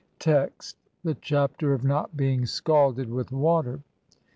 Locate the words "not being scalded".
1.83-3.07